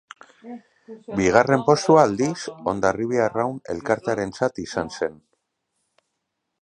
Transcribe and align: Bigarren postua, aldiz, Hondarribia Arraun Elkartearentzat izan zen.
Bigarren 1.19 1.65
postua, 1.67 2.05
aldiz, 2.09 2.39
Hondarribia 2.71 3.21
Arraun 3.27 3.59
Elkartearentzat 3.75 4.63
izan 4.65 4.91
zen. 4.97 5.21